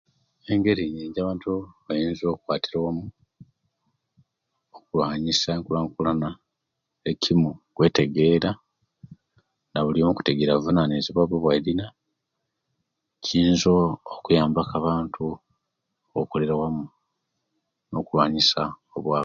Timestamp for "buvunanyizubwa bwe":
10.57-11.37